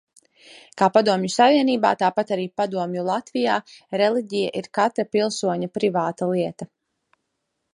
Kā 0.81 0.85
Padomju 0.93 1.29
Savienībā, 1.33 1.91
tāpat 2.03 2.33
arī 2.37 2.47
Padomju 2.61 3.03
Latvijā 3.09 3.57
reliģija 4.03 4.49
ir 4.63 4.71
katra 4.79 5.07
pilsoņa 5.17 5.71
privāta 5.77 6.31
lieta. 6.33 6.69